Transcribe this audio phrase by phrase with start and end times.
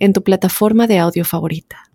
[0.00, 1.90] en tu plataforma de audio favorita.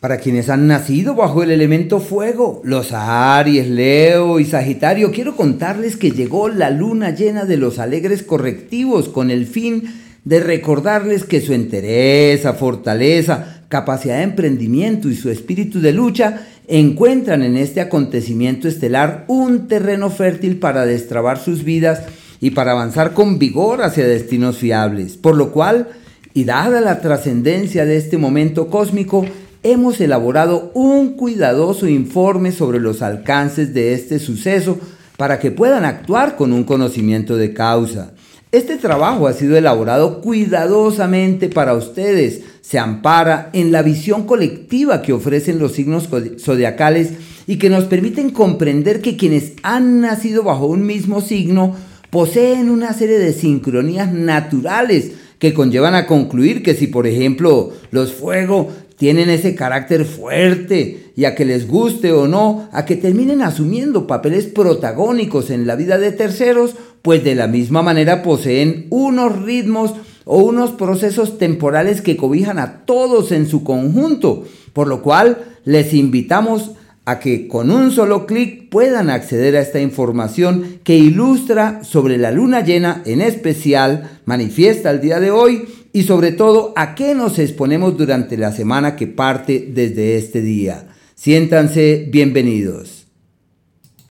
[0.00, 5.96] Para quienes han nacido bajo el elemento fuego, los Aries, Leo y Sagitario, quiero contarles
[5.96, 9.84] que llegó la luna llena de los alegres correctivos con el fin
[10.24, 17.42] de recordarles que su entereza, fortaleza, capacidad de emprendimiento y su espíritu de lucha encuentran
[17.42, 22.02] en este acontecimiento estelar un terreno fértil para destrabar sus vidas
[22.40, 25.88] y para avanzar con vigor hacia destinos fiables, por lo cual
[26.34, 29.24] y dada la trascendencia de este momento cósmico,
[29.62, 34.78] hemos elaborado un cuidadoso informe sobre los alcances de este suceso
[35.16, 38.14] para que puedan actuar con un conocimiento de causa.
[38.50, 42.40] Este trabajo ha sido elaborado cuidadosamente para ustedes.
[42.62, 46.08] Se ampara en la visión colectiva que ofrecen los signos
[46.40, 47.12] zodiacales
[47.46, 51.76] y que nos permiten comprender que quienes han nacido bajo un mismo signo
[52.10, 55.12] poseen una serie de sincronías naturales
[55.44, 61.26] que conllevan a concluir que si por ejemplo los fuego tienen ese carácter fuerte y
[61.26, 65.98] a que les guste o no, a que terminen asumiendo papeles protagónicos en la vida
[65.98, 69.92] de terceros, pues de la misma manera poseen unos ritmos
[70.24, 75.92] o unos procesos temporales que cobijan a todos en su conjunto, por lo cual les
[75.92, 76.74] invitamos a
[77.20, 82.62] que con un solo clic puedan acceder a esta información que ilustra sobre la luna
[82.62, 87.96] llena en especial, manifiesta el día de hoy y sobre todo a qué nos exponemos
[87.96, 90.88] durante la semana que parte desde este día.
[91.14, 93.06] Siéntanse bienvenidos.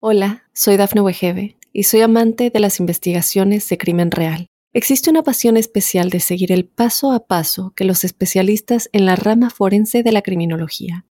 [0.01, 4.49] Hola, soy Dafne Wegebe y soy amante de las investigaciones de crimen real.
[4.73, 9.17] Existe una pasión especial de seguir el paso a paso que los especialistas en la
[9.17, 11.07] rama forense de la criminología